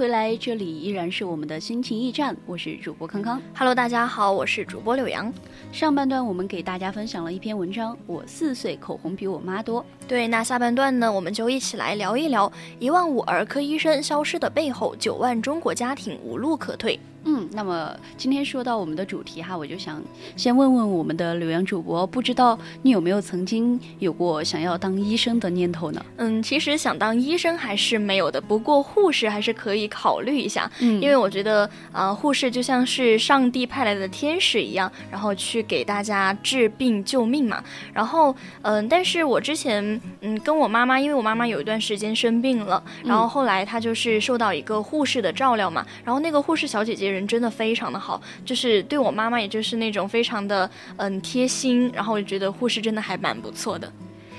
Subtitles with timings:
[0.00, 3.38] 回来，这里依然是我们的心情驿站，我是主播康康。
[3.54, 5.30] Hello，大家好，我是主播柳阳。
[5.72, 9.84] 上半段我们给大家分享了一篇文章，我四岁口红比我妈多。
[10.08, 16.98] 对，那下半段呢，我们就一起来聊一聊一万五儿科医生消失的背后，九万中国家庭无路可退。
[17.24, 20.02] 嗯，那么今天说到我们的主题哈，我就想
[20.36, 26.02] 先问问我们的柳阳主播，不知道你有没有曾经有过想要当医生的念头呢？
[26.16, 30.70] 嗯，其实想当医生还是没有的，不过护士还是可以考虑一下。
[30.80, 37.62] 嗯，因为我觉得啊，护士就像是上帝派来的天使一样，然后去给大家治病救命嘛。
[37.92, 47.09] 然后嗯，但是我之前嗯跟我妈妈，因为我妈妈有一段时间生病了，然后后来她就是受到一个护士的照料嘛，然后那个护士小姐姐。
[47.10, 53.92] 人真的非常的好，就是对我妈妈，也就是那种非常的嗯贴心，然后我觉得护士真的还蛮不错的。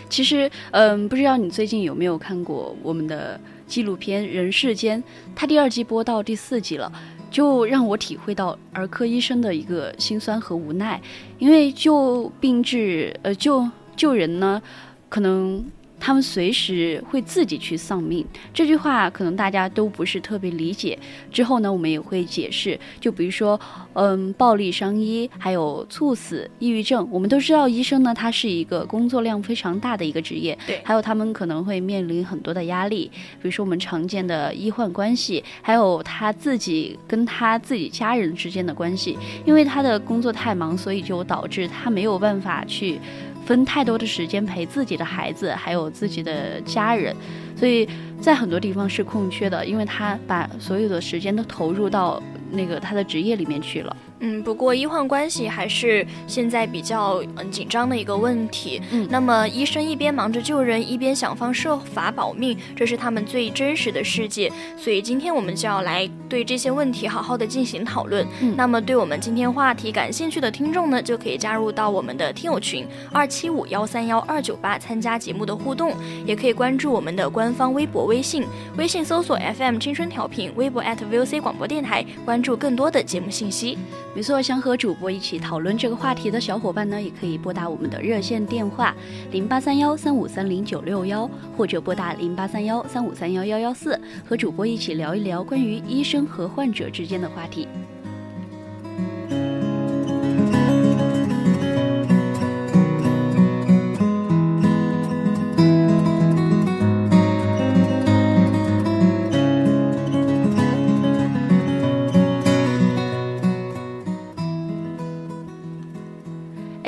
[0.09, 5.01] 其实嗯，不知道你最近有没有看过我们的纪录片《人世间》，
[5.35, 6.91] 它第二季播到第四集了，
[7.29, 11.01] 就让我体会到儿科医生的一个心酸和无奈，
[11.39, 14.61] 因为救病治呃救救人呢，
[15.09, 15.63] 可能。
[16.01, 20.97] 他们随时会自己去丧命，这句话可能大家都不是特别理解。
[21.31, 22.77] 之后呢，我们也会解释。
[22.99, 23.59] 就比如说，
[23.93, 30.57] 嗯，暴力伤医，还有猝死、抑郁症，我们都知道，医生呢，他是一个工作量非常大的一个职业。
[30.65, 39.15] 对，还有他们可能会面临很多的压力，比如说我们常见的医患关系，还有他自己跟他自己家人之间的关系。
[39.45, 42.99] 因为他的工作太忙，所以就导致他没有办法去。
[43.45, 47.15] 分太多的时间陪自己的孩子，还有自己的家人，
[47.55, 47.87] 所以
[48.19, 53.95] 在很多地方是空缺的，因为他把所有的时间都投入到那个他的职业里面去了。
[54.21, 58.81] 嗯，不过医患关系还是现在比较嗯紧张的一个问题。
[58.91, 64.51] 嗯，那么医生一边忙着救人，一边想方设法保命，这是他们最真实的世界。
[64.77, 68.25] 所以今天我们就要来对这些问题好好的进行讨论。
[68.41, 75.93] 嗯，那么对我们今天话题感兴趣的听众呢，就可以加入到我们的听友群二七五幺三幺二九八参加节目的互动，
[76.25, 78.45] 也可以关注我们的官方微博、微信，
[78.77, 83.77] 微信搜索 FM 青春调频，微博 @VOC 广播电台，关注更多的节目信息。
[84.13, 88.93] 没错，想和主播一起讨论这个话题的小伙伴呢，也可以拨打我们的热线电话
[89.31, 97.67] 零八三幺三五三零九六幺，或者拨打零八三幺三五三幺幺幺四，和主播一起聊一聊关于医生和患者之间的话题。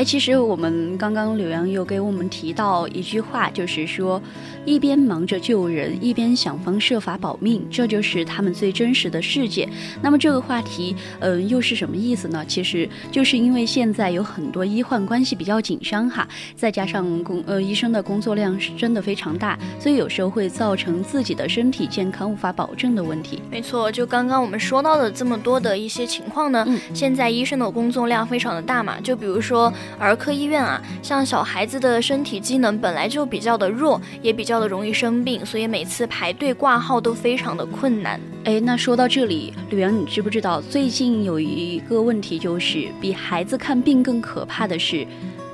[0.04, 4.22] 其实我们刚刚柳阳又给我们提到一句话，就是说，
[4.66, 9.68] 一边忙着救人，一边想方设法保命，这就是他们最真实的世界。
[10.02, 12.44] 那么这个话题，嗯，又是什么意思呢？
[12.48, 23.42] 其实就是因为现在有很多医患关系比较紧张哈，再加上工呃医生的工作量是真的非常大，所以有时候会造成自己的身体健康无法保证的问题。
[23.50, 29.72] 没错，就刚刚我们说到的这么多的一些情况呢，嗯，现在医生的工作量非常的大嘛，就比如说。
[30.00, 38.20] 儿科医院啊，像小孩子的身体机能本来就比较的弱，也比较的容易生病，所以每次排队挂号都非常的困难。
[38.46, 45.08] 哎，那说到这里，吕阳，你知不知道最近有一个问题，就是比孩子看病更可怕的是。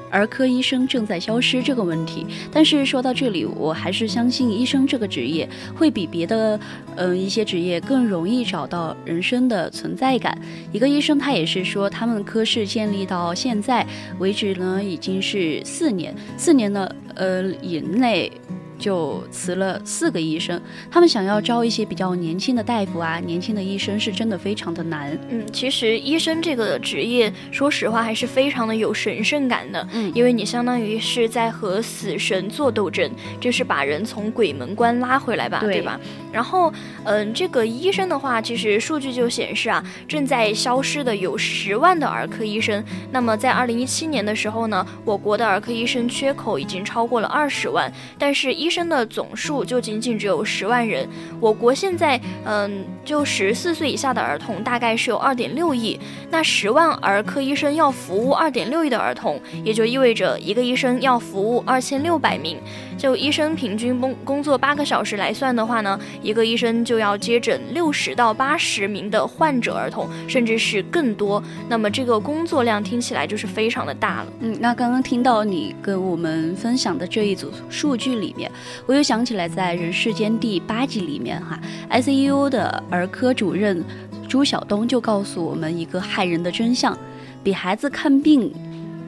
[0.09, 6.59] 儿科医生正在消失这个问题，但是说到这里，我还是相信医生这个职业会比别的，
[6.95, 10.37] 嗯，一些职业更容易找到人生的存在感。
[10.71, 13.85] 一个医生他也是说，他们科室建立到现在
[14.19, 18.31] 为止呢，已经是四年，四年呢，呃以内。
[18.79, 20.59] 就辞了四个医生。
[20.89, 25.15] 他们想要招一些比较年轻的大夫啊，年轻的医生是真的非常的难。
[25.29, 29.85] 嗯，其实医生这个职业，说实话还是非常的有神圣感的。
[29.91, 35.99] 嗯，因为你相当于是在和死神做斗争，就是把人从鬼门关拉回来吧，对吧？
[36.31, 36.71] 然后，
[37.03, 42.83] 嗯，这个医生的话，其实数据就显示啊，正在消失的有十万的儿科医生。
[43.11, 51.07] 那么在二零一七年的时候呢，我国的儿科医生缺口已经超过了二十万，但是医生的总数就仅仅只有十万人。
[51.39, 55.99] 我国现在，嗯，就十四岁以下的儿童大概是有二点六亿，
[56.29, 62.57] 那十万儿科医生要服务二点六亿的儿童，也就意味着一个医生要服务二千六百名。
[62.97, 71.41] 就医生平均工工作八个小时来算的话呢，一个医生就要接诊六十到八十名的患者儿童，甚至是更多。
[71.69, 74.27] 那么这个工作量听起来就是非常的大了。
[74.41, 78.51] 嗯，那刚刚听到你跟我们分享的这一组数据里面，
[78.85, 81.59] 我又想起来在《人世间》第八集里面哈
[81.89, 83.83] ，ICU 的儿科主任
[84.27, 86.97] 朱晓东就告诉我们一个骇人的真相：
[87.43, 88.51] 比孩子看病。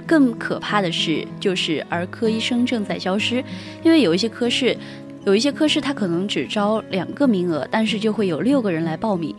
[0.07, 3.41] 更可怕的是，就是儿科医生正在消失，
[3.81, 4.75] 因为有一些科室，
[5.23, 9.33] 有一些科室他可能只招两个名额，但是就会有六个人来报名。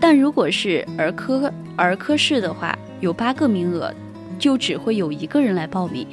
[0.00, 3.92] 但如果是儿科儿科室的话，有八个名额，
[4.36, 6.04] 就只会有一个人来报名。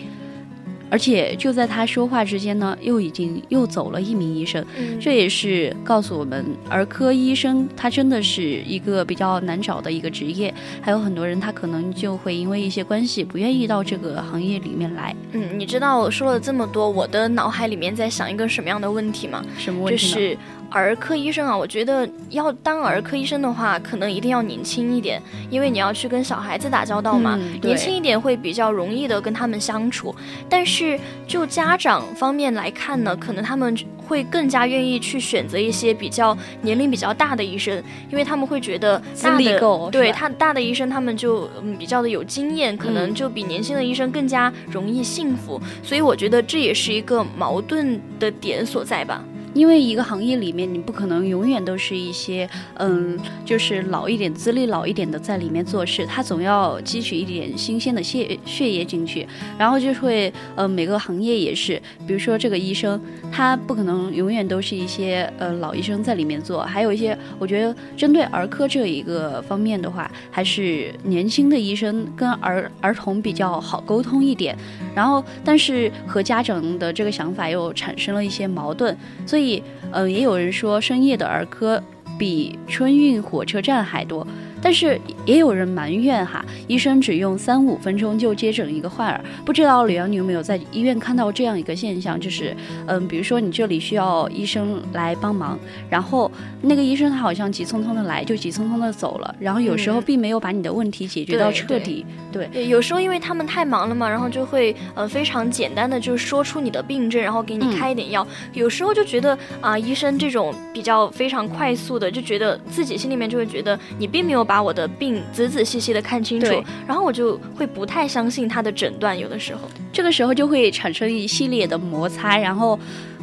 [0.93, 4.63] 而且就在他说话之间呢，又已经又走了一名医生，
[5.01, 15.15] 这也是告诉我们，儿科医生他真的是一个比较难找的一个职业，还有很多人他可能就会因为一些关系不愿意到这个行业里面来。
[15.31, 19.43] 嗯，你知道我说了这么多，我的脑海里面在想一个什么样的问题吗？
[19.57, 19.99] 什么问题？
[19.99, 20.37] 就是
[20.73, 30.13] 儿科医生啊，我觉得要当儿科医生的话，可能一定要年轻一点，因为你要去跟小孩子打交道嘛，年轻一点会比较容易的跟他们相处，
[30.49, 30.99] 但是。
[31.25, 37.81] 就家长方面来看呢，可能他们会更加愿意去选择一些比较年龄比较大的医生，
[38.11, 49.23] 因为他们会觉得大的够，对他大的医生他们就嗯比较的有经验，可能就比年轻的医生更加容易幸福，所以我觉得这也是一个矛盾的点所在吧。
[49.53, 59.27] 因为一个行业里面，你不可能永远都是一些，嗯，就是老一点、资历老一点的在里面做事，他总要汲取一点新鲜的血血液进去，
[59.57, 62.99] 然后就会，呃，每个行业也是，比如说这个医生，
[63.31, 74.57] 他不可能永远都是一些，呃，老医生在里面做，还有一些，我觉得针对儿科这一个方面的话，还是年轻的医生跟儿儿童比较好沟通一点，
[74.95, 78.97] 然后，但是和家长的这个想法又产生了一些矛盾，
[79.27, 79.42] 所以。
[79.91, 81.81] 嗯，也有人说深夜的儿科
[82.17, 84.25] 比春运火车站还多。
[84.63, 92.17] 但是也有人埋怨哈，医生只用三五分钟就接诊一个患儿，不知道李阳你有没有在医院看到这样一个现象？
[92.17, 92.55] 就是，
[92.87, 96.31] 嗯，比如说你这里需要医生来帮忙，然后
[96.61, 102.05] 那个医生他好像急匆匆的来，就急匆匆的走了，然后有时候并没有把你的问题解决到彻底。
[102.31, 108.25] 对，有时候因为他们太忙了嘛，然后就会呃非常简单的就说出你的病症，然后给你开一点药。
[108.53, 114.52] 有时候就觉得啊，医生这种比较非常快速的，就觉得自己心里面就会觉得你并没有把。
[114.53, 119.17] 把我的病仔仔细细的看清楚，然后我就会不太相信他的诊断。
[119.17, 119.61] 有的时候，
[119.91, 122.79] 这个时候就会产生一系列的摩擦，然后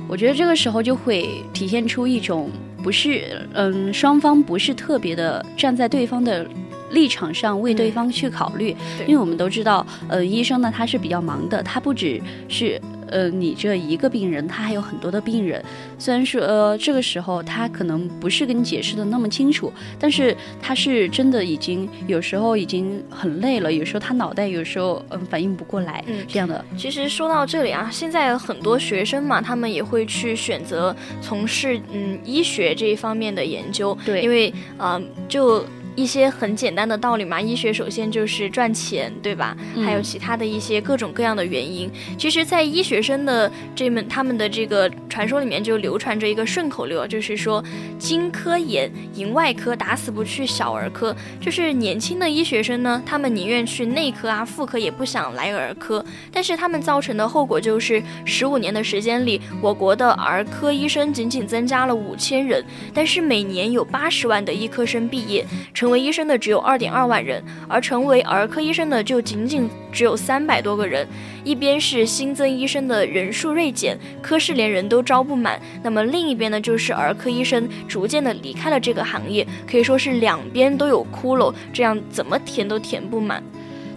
[0.08, 2.50] 我觉得这个时候就会体现出一种
[2.82, 6.44] 不是，嗯，双方不是特别的站在对方的
[6.90, 8.74] 立场上为对方去考虑。
[9.06, 12.80] 因为我们都知道，呃，医生呢他是比较忙的，他不只是。
[13.10, 15.62] 呃，你这一个病人，他还有很多的病人。
[15.98, 26.64] 虽然说，呃，这个时候他可能不是跟你解释的那么清楚，但是他是真的已经有时候已经很累了，有时候他脑袋有时候嗯反应不过来，嗯，这样的。
[26.76, 35.64] 其实说到这里啊，现在很多学生嘛，他们也会去选择从事嗯医学这一方面的研究，对，因为啊就。
[36.00, 39.54] 一些很简单的道理嘛，医学首先就是赚钱，对吧？
[39.84, 41.90] 还有其他的一些各种各样的原因。
[42.16, 47.62] 其实，在医学生的这门他们的这个传说里面，就流传着一个顺口溜，就是说
[48.00, 51.14] “金科眼，银外科，打死不去小儿科”。
[51.38, 56.02] 就是年轻的医学生呢，他们宁愿去内科啊、妇科，也不想来儿科。
[56.32, 62.64] 但是他们造成的后果就是，十五年的时间里，我国的儿科医生仅仅增加了五千人，
[62.94, 65.89] 但是每年有八十万的医科生毕业成。
[65.90, 71.04] 成为医生的只有二点二万人，而成为儿科医生的就仅仅只有三百多个人。
[71.42, 83.42] 一边是新增医生的人数锐减，科室连人都招不满，那么另一边呢，就是儿科医生逐渐的离开了这个行业，可以说是两边都有窟窿，这样怎么填都填不满。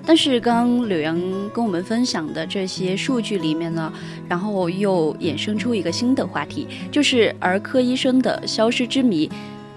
[0.04, 1.16] 但是刚刚柳阳
[1.54, 3.94] 跟我们分享的这些数据里面呢，
[4.28, 9.30] 然后又衍生出一个新的话题，就是儿科医生的消失之谜。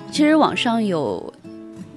[0.08, 1.34] 其实网上有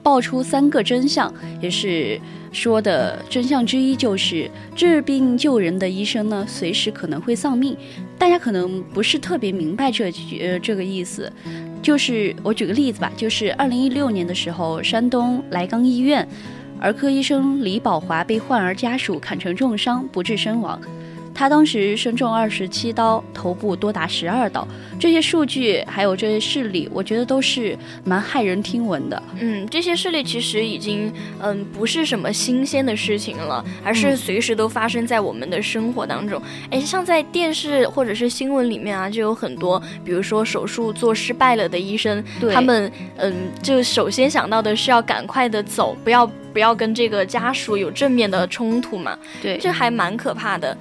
[0.10, 2.20] 爆出三个真相，也是
[2.52, 7.78] 说的真相之一就是治病救人的医生呢，随时可能会丧命。
[8.18, 10.12] 大家可能不是特别明白这
[10.42, 11.32] 呃这个意思，
[11.80, 16.28] 就是我举个例子吧，就是二零一六年的时候，山东莱钢医院。
[16.82, 20.82] 儿科医生李宝华被患儿家属砍成重伤，不治身亡。
[21.40, 24.68] 他当时身中二十七刀，头部多达十二刀。
[25.00, 29.24] 这些数据还有这些事例，我觉得都是蛮骇人听闻的。
[29.40, 31.10] 嗯，这些事例其实已经
[31.42, 36.42] 嗯不是什么新鲜的事情了，而是随时都发生在我们的生活当中。
[36.72, 42.22] 哎，像在电视或者是新闻里面啊，就有很多，比如说手术做失败了的医生，
[42.54, 49.18] 他们嗯就首先想到的是要赶快的走，不要不要跟这个家属有正面的冲突嘛。
[49.42, 50.78] 对，这还蛮可怕的。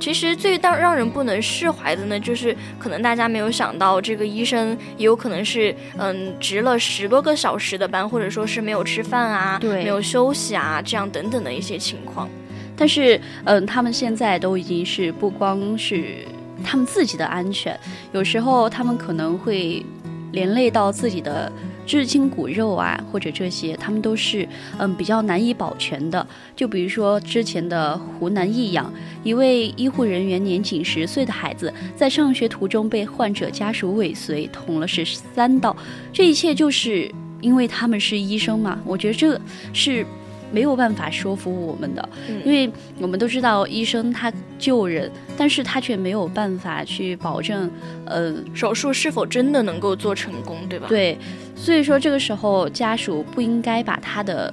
[0.00, 12.28] 其实最让让人不能释怀的呢，就是可能大家没有想到，这个医生也有可能是嗯值了十多个小时的班，或者说是没有吃饭啊，对，没有休息啊，这样等等的一些情况。
[12.74, 16.24] 但是嗯，他们现在都已经是不光是
[16.64, 17.78] 他们自己的安全，
[18.12, 19.84] 有时候他们可能会
[20.32, 21.52] 连累到自己的。
[21.86, 26.26] 至亲骨肉啊，或者这些，他们都是嗯比较难以保全的。
[26.54, 35.76] 就比如说之前的湖南益阳，一位医护人员年仅十岁的孩子，在上学途中被患者家属尾随捅了十三刀，
[36.12, 37.10] 这一切就是
[37.40, 38.78] 因为他们是医生嘛？
[38.84, 39.40] 我觉得这
[39.72, 40.06] 是。
[40.52, 42.08] 没有办法说服我们的，
[42.44, 47.70] 因为我们都知道医生他救人，但是他却没有办法去保证，
[48.04, 50.86] 呃，手术是否真的能够做成功，对吧？
[50.88, 51.18] 对，
[51.54, 54.52] 所以说这个时候家属不应该把他的。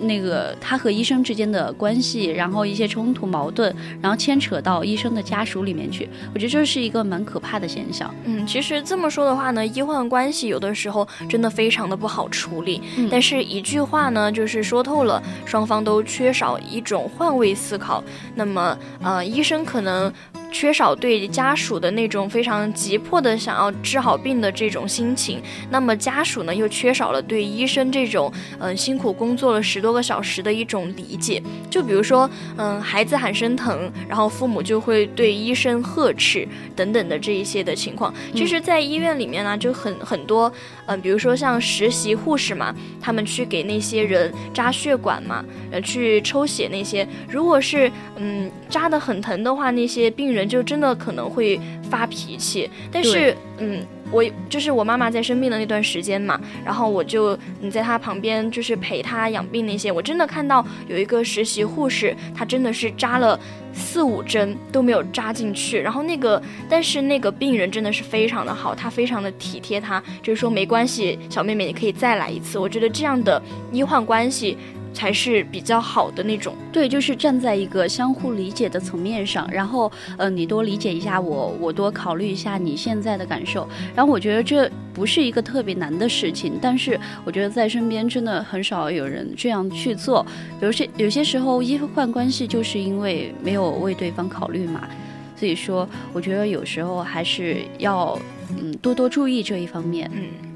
[0.00, 8.14] 那个他和医生之间的关系，然后一些冲突矛盾，然后牵扯到医生的家属里面去，我觉得这是一个蛮可怕的现象。
[8.24, 12.80] 嗯，其实这么说的话呢，医患关系有的时候真的非常的不好处理。
[12.96, 18.02] 嗯，但是一句话呢，就是说透了，双方都缺少一种换位思考。
[18.34, 20.12] 那么，呃，医生可能。
[20.50, 25.40] 缺少对家属的那种非常急迫的想要治好病的这种心情，
[25.70, 31.42] 那么家属呢又缺少了对医生这种嗯辛苦工作了十多个小时的一种理解。
[31.68, 38.12] 就比如说，嗯，孩子喊声疼，然后父母就会对医生呵斥等等的这一些的情况。
[38.34, 40.50] 其实，在医院里面呢，就很很多，
[40.86, 50.37] 嗯，比如说像实习护士嘛，他们去给那些人扎血管嘛，呃，去抽血那些，如果是嗯扎得很疼的话，那些病人。
[50.38, 63.38] 人就真的可能会发脾气，但是嗯，我就是我妈妈在生病的那段时间嘛，然后我就你在她旁边就是陪她养病那些，我真的看到有一个实习护士，她真的是扎了
[63.72, 73.40] 四五针都没有扎进去，然后那个但是那个病人真的是非常的好，他非常的体贴，他就是说没关系，小妹妹你可以再来一次，我觉得这样的
[73.72, 74.56] 医患关系。
[74.94, 90.24] 才是比较好的那种，对，就是站在一个相互理解的层面上，然后，呃，你多理解一下我，我多考虑一下你现在的感受，然后我觉得这不是一个特别难的事情，但是我觉得在身边真的很少有人这样去做，
[90.60, 94.88] 有些有些时候医患关系就是因为没有为对方考虑嘛，
[95.34, 98.16] 所以说我觉得有时候还是要，
[98.56, 100.47] 嗯，多多注意这一方面，嗯。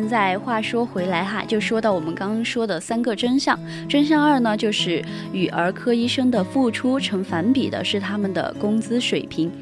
[0.00, 3.56] 现在话说回来哈，就说到我们刚刚说的三个真相。
[3.86, 9.52] 真相二呢，就是与儿科医生的付出成反比的是他们的工资水平。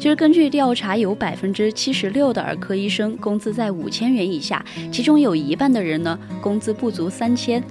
[0.00, 7.62] 其实根据调查，有百分之七十六的儿科医生工资在五千元以下，其中有一半的人呢，工资不足三千，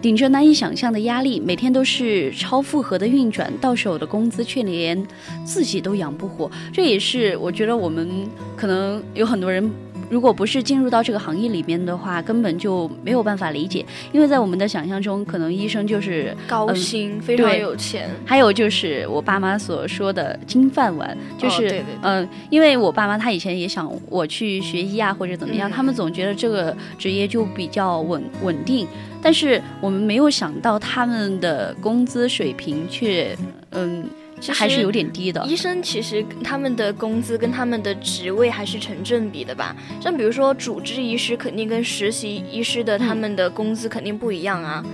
[0.00, 5.04] 顶着难以想象的压力，每天都是超负荷的运转，到手的工资却连
[5.44, 6.48] 自己都养不活。
[6.72, 8.08] 这也是我觉得我们
[8.56, 9.68] 可能有很多人。
[10.08, 13.84] 如果不是进入到这个行业里面的话，根本就没有办法理解。
[14.12, 18.08] 因为在我们的想象中，可能医生就是高薪，非常有钱。
[18.24, 28.86] 还有就是我爸妈所说的金饭碗，就是嗯，因为我爸妈他以前也想我去学医啊，或者怎么样，他们总觉得这个职业就比较稳稳定。
[29.22, 33.36] 但是我们没有想到他们的工资水平却
[33.72, 34.08] 嗯。
[34.52, 35.44] 还是有点低的。
[35.46, 39.74] 医生其实他们的工资跟他们的职位还是成正比的吧？
[40.00, 44.84] 像比如说主治医师，肯定跟实习医师的他们的工资肯定不一样啊。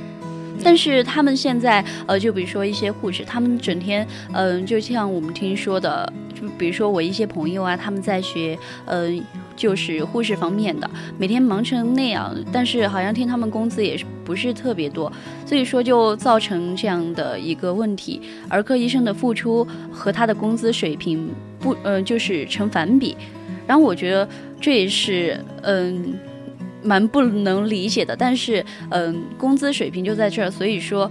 [0.65, 9.25] 但是他们现在，呃，就比如说一些护士，他们整天，嗯，就像我们听说的，就比如说我一些朋友啊，他们在学，嗯，
[9.57, 15.13] 就是护士方面的，每天忙成那样，但是好像听他们工资也是不是特别多，
[15.47, 23.17] 所以说就造成这样的一个问题，儿科医生的付出和他的工资水平不，呃，就是成反比，
[23.67, 24.29] 然后我觉得
[24.61, 26.15] 这也是，嗯。
[26.85, 31.09] 蛮不能理解的，但是，嗯，工资水平就在这儿，所以说。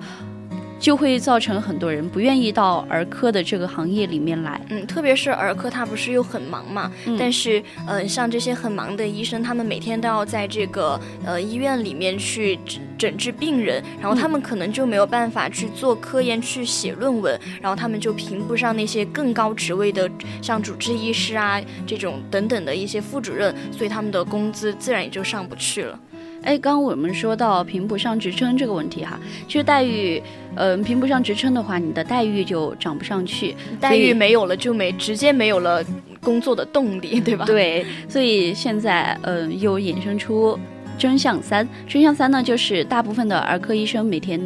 [0.82, 4.60] 就会造成很多人不愿意到儿科的这个行业里面来。
[4.70, 6.92] 嗯，特别是儿科，他不是又很忙嘛？
[7.06, 7.16] 嗯。
[7.20, 20.10] 但是，嗯，像这些很忙的医生，他们每天都要在这个呃医院里面去诊诊治病人，然后他们可能就没有办法去做科研、去写论文，然后他们就评不上那些更高职位的，
[20.42, 26.00] 像主治医师啊这种等等的一些副主任，所以他们的工资自然也就上不去了。
[26.44, 30.22] 哎，刚刚我们说到评不上职称这个问题哈，其实待遇，
[30.56, 35.84] 嗯，评不上职称的话，你的待遇就涨不上去，待遇没有了就没直接没有了
[36.20, 37.46] 工作的动力，对吧？
[37.46, 40.58] 对，所以现在，嗯，又衍生出
[40.98, 44.40] 真相三，真相三呢，就是大部分的儿科医生每天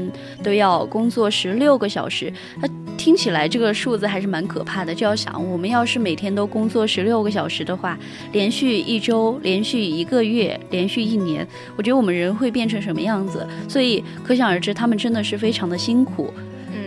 [0.44, 2.68] 都要工作十六个小时，他。
[3.06, 7.96] 听起来这个数字还是蛮可怕的，就要想我们要是每天都工作十六个小时的话，
[8.32, 13.48] 连续一周、连续一个月、连续一年，我觉得我们人会变成什么样子？
[13.70, 16.34] 所以可想而知，他们真的是非常的辛苦。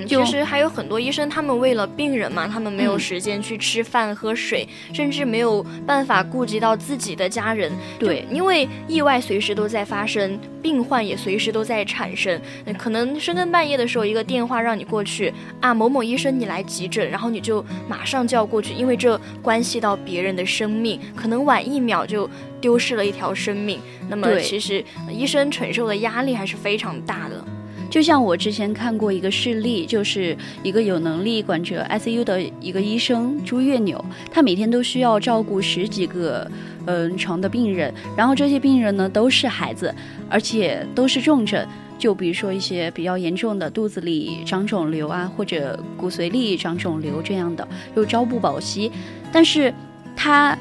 [0.08, 7.70] 其实还有很多医生，他们为了病人嘛，他们没有时间去吃饭喝水，甚至没有办法顾及到自己的家人。
[7.98, 12.40] 对，因为意外随时都在发生，病患也随时都在产生。
[12.78, 22.28] 可能深更半夜的时候，一个电话让你过去啊，某某医生你来急诊，然后你就马上就要过去，因为这关系到别人的生命，可能晚一秒就
[22.60, 23.80] 丢失了一条生命。
[24.08, 27.44] 那么其实医生承受的压力还是非常大的。
[27.90, 36.50] 就像我之前看过一个事例，就是一个有能力管着 ICU 的一个医生朱月纽，他每天都需要照顾十几个
[36.86, 39.94] 嗯床的病人，然后这些病人呢都是孩子，
[40.28, 41.66] 而且都是重症，
[41.98, 48.92] 就比如说一些比较严重的肚子里长肿瘤啊，或者骨髓里长肿瘤这样的，又朝不保夕，
[49.32, 49.72] 但是
[50.14, 50.56] 他。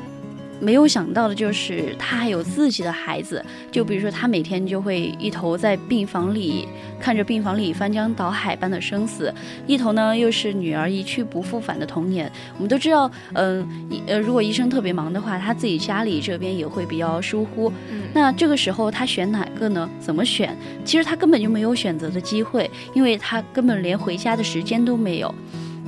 [0.59, 3.43] 没有想到的就是，他还有自己的孩子。
[3.71, 6.67] 就比如说，他每天就会一头在病房里
[6.99, 9.33] 看着病房里翻江倒海般的生死，
[9.67, 12.31] 一头呢又是女儿一去不复返的童年。
[12.55, 13.67] 我们都知道，嗯，
[14.07, 17.71] 呃，如果医生特别忙的话，他自己家里这边也会比较疏忽。
[18.13, 19.87] 那这个时候他选哪个呢？
[19.99, 20.57] 怎么选？
[20.83, 25.33] 其实他根本就没有选择的机会，因为他根本连回家的时间都没有。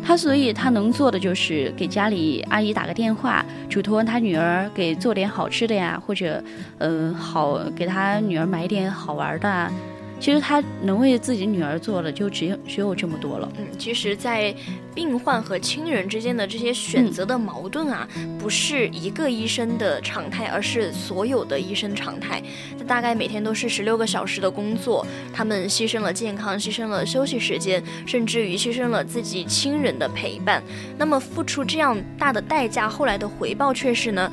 [0.09, 6.43] 他所以，他能做的就是给家里阿姨打个电话，嘱托他女儿给做点好吃的呀，或者，
[6.79, 9.71] 嗯，好给他女儿买点好玩的。
[10.19, 13.49] 其实他能为自己女儿做的就只有只有这么多了。
[13.57, 14.53] 嗯，其实，在
[14.93, 22.43] 病患和亲人之间的这些选择的矛盾啊，不是一个医生的常态，而是所有的医生常态。
[22.77, 30.61] 他大概每天都是十六个小时的工作，他们牺牲了健康，牺牲了休息时间，甚至于牺牲了自己亲人的陪伴。
[30.97, 34.29] 那么付出这样大的代价，后来的回报却是呢？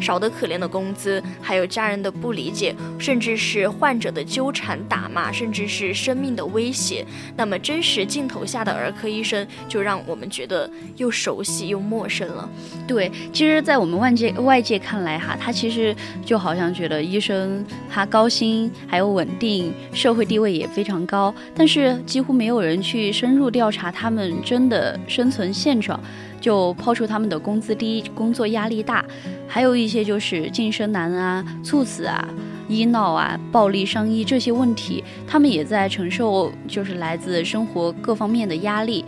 [0.00, 7.04] 少得可怜的工资，还有家人的不理解，甚至是患者的纠缠、打骂，甚至是生命的威胁。
[7.36, 12.48] 那么，真实镜头下的儿科医生，就让我们觉得又熟悉又陌生了。
[12.86, 26.00] 对，其实，在我们外界外界看来，哈，他其实就好像觉得医生他高薪，还有稳定，社会地位也非常高，但是几乎没有人去深入调查他们真的生存现状。
[26.40, 29.04] 就抛出他们的工资低、工作压力大，
[29.46, 32.28] 还有一些就是晋升难啊、猝死啊、
[32.68, 39.04] 医闹啊、暴力伤医这些问题，他们也在承受，就是来自生活各方面的压力。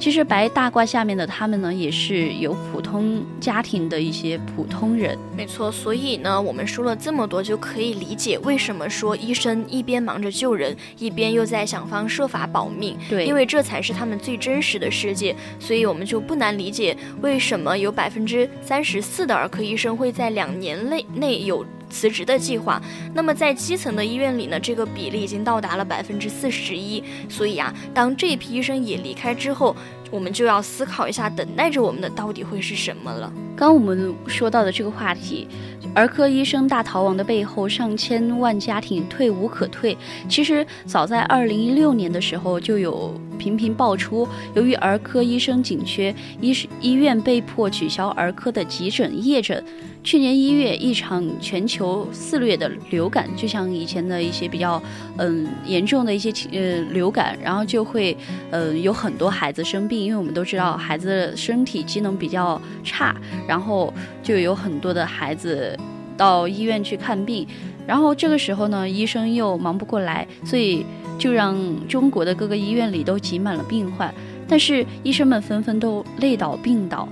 [0.00, 5.16] 其实白大褂下面的他们呢，也是有普通家庭的一些普通人。
[5.36, 12.96] 没错，所以呢，我们说了这么多，就可以理解为什么说医生一边忙着救人，一边又在想方设法保命。
[13.10, 15.36] 对，因为这才是他们最真实的世界。
[15.58, 21.62] 所以我们就不难理解为什么有百分之三十四的儿科医生会在两年内内有。
[21.90, 22.80] 辞职的计划，
[23.12, 27.02] 那么在基层的医院里呢，这个比例已经到达了百分之四十一。
[27.28, 29.76] 所以啊，当这批医生也离开之后，
[30.10, 33.32] 我们就要思考一下，等待着我们的到底会是什么了。
[33.56, 35.46] 刚我们说到的这个话题，
[35.94, 39.96] 儿科医生大逃亡的背后，上千万家庭退无可退。
[40.28, 49.62] 其实早在二零一六年的时候，就有频频爆出，由于儿科医生紧缺，医医院被迫取消儿科的急诊夜诊。
[50.02, 54.82] 去年一月，一场全球肆虐的流感，就像以前的一些比较
[55.18, 58.16] 嗯严重的一些呃流感，然后就会
[58.50, 63.14] 嗯有很多孩子生病，因为我们都知道孩子身体机能比较差，
[63.46, 65.78] 然后就有很多的孩子
[66.16, 67.46] 到医院去看病，
[67.86, 70.84] 然后这个时候呢，医生又忙不过来，所以
[71.18, 71.56] 就让
[71.88, 74.12] 中国的各个医院里都挤满了病患，
[74.48, 77.08] 但是医生们纷纷都累倒病倒。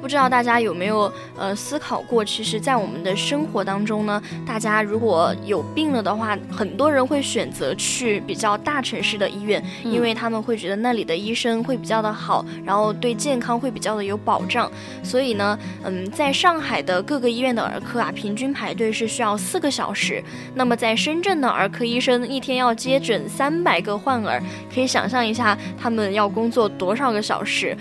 [0.00, 14.70] 不知道大家有没有呃思考过，其实，在我们的生活当中呢，大家如果有病了的话，很多人会选择去比较大城市的医院，因为他们会觉得那里的医生会比较的好，然后对健康会比较的有保障。
[15.02, 20.22] 所以呢，嗯，在上海的各个医院的儿科啊，平均排队是需要四个小时。
[20.54, 24.40] 那么在深圳的儿科医生一天要接诊三百个患儿，
[24.72, 27.76] 可以想象一下他们要工作多少个小时。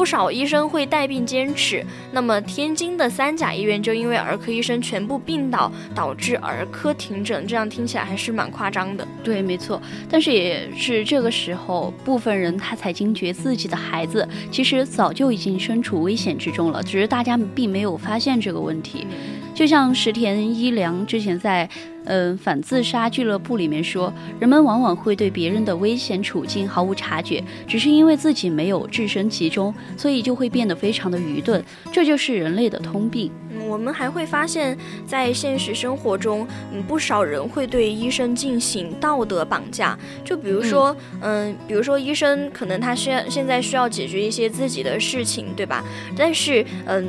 [0.00, 1.84] 不少医生会带病坚持。
[2.10, 7.46] 那么，天津的三甲医院就因为儿科医生全部病倒，导致儿科停诊。
[7.46, 9.06] 这样听起来还是蛮夸张的。
[9.22, 9.78] 对，没错。
[10.08, 19.06] 但是也是这个时候，部分人他才惊觉自己的孩子其实早就已经身处危险之中了，只是大家并没有发现这个问题。
[19.54, 21.68] 就像石田一良之前在。
[22.04, 31.62] 嗯，反自杀俱乐部里面说，人们往往会对别人的危险处境毫无察觉，只是因为自己没有置身其中，所以就会变得非常的愚钝。
[31.92, 33.30] 这就是人类的通病。
[33.50, 39.98] 嗯，我们还会发现，在现实生活中，嗯，不少人会对医生进行道德绑架。
[40.24, 45.84] 就比如说，嗯，比如说医生可能他需要现在需要解决一些自己的事情，对吧？
[46.16, 47.08] 但是，嗯。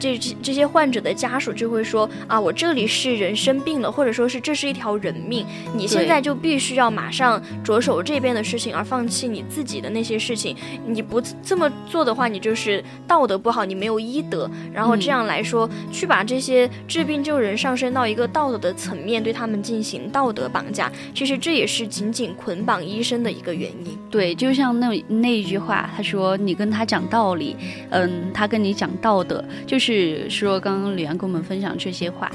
[0.00, 10.56] 这这些患者的家属就会说啊，我这里是人生病了，或者说是这是一条人命，你现在就必须要马上着手这边的事情，而放弃你自己的那些事情。
[10.86, 14.50] 你不这么做的话，你就是道德不好，你没有医德。
[14.72, 23.98] 然后这样来说，去把这些治病救人上升到一个道德的层面，对他们进行道德绑架，其实这也是紧紧捆绑医生的一个原因。
[24.10, 27.54] 对，就像那那一句话，他说你跟他讲道理，
[27.90, 29.89] 嗯，他跟你讲道德，就是。
[29.90, 32.30] 是说，刚刚李阳跟我们分享这些话，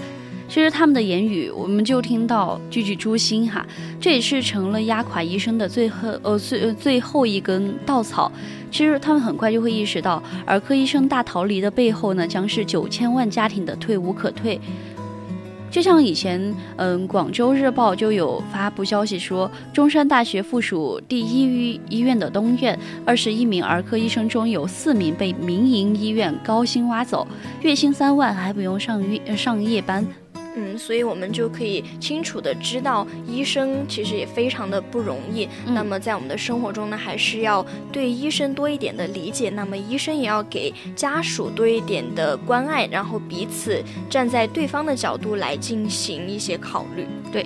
[0.49, 3.65] 其实他们的言语，我们就听到句句诛心哈。
[3.99, 8.31] 这也是成了压垮医生的最后呃最最后一根稻草。
[8.69, 14.59] 其实他们很快就会意识到，儿科医生大逃离的背后呢，将是九千万家庭的退无可退。
[15.75, 27.27] 就像以前，嗯，广州日报就有发布消息说，中山大学附属第一医医院的东院，二十一名儿科医生中有四名被民营医院高薪挖走，
[27.59, 30.07] 月薪三万还不用上月上夜班。
[30.55, 35.47] 嗯，所以我们就可以清楚的知道，医生其实也非常的不容易。
[35.67, 39.49] 那么在我们的生活中呢，还是要对医生多一点的理解。
[39.49, 47.05] 那么医生也要给家属多一点的关爱，然后彼此站在对方的角度来进行一些考虑。
[47.31, 47.45] 对。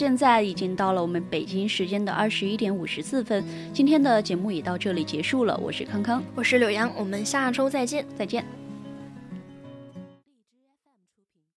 [0.00, 5.54] 现在已经到了我们北京时间的二十一点五十四分，今天的节目也到这里结束了。
[5.62, 8.59] 我是康康，我是柳阳，我们下周再见，再见。